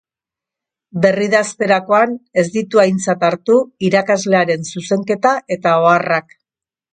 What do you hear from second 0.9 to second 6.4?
Berridazterakoan ez ditu aintzat hartu irakaslearen zuzenketa eta oharrak.